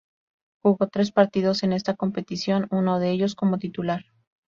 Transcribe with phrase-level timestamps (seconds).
[0.63, 4.05] Jugó tres partidos en esta competición, uno de ellos como titular.